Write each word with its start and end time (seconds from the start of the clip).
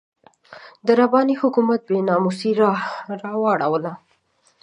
د 0.85 0.87
رباني 0.99 1.35
حکومت 1.41 1.81
بې 1.89 1.99
ناموسي 2.09 2.51
راواړوله. 3.23 3.93